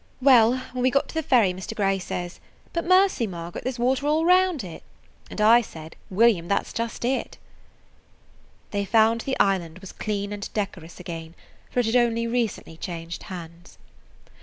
[0.19, 1.75] "Well, when we got to the ferry, Mr.
[1.75, 2.39] Grey says,
[2.73, 4.81] 'But mercy, Margaret, there 's water all round it!'
[5.29, 7.37] and I said, 'William, that 's just it.'"
[8.71, 11.35] They found that the island was clean and decorous again,
[11.69, 13.77] for it had only recently changed hands.